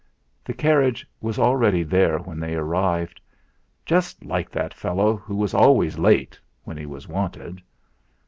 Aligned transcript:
The 0.43 0.55
carriage 0.55 1.05
was 1.21 1.37
already 1.37 1.83
there 1.83 2.17
when 2.17 2.39
they 2.39 2.55
arrived. 2.55 3.21
Just 3.85 4.25
like 4.25 4.49
that 4.49 4.73
fellow, 4.73 5.15
who 5.15 5.35
was 5.35 5.53
always 5.53 5.99
late 5.99 6.39
when 6.63 6.75
he 6.75 6.87
was 6.87 7.07
wanted! 7.07 7.61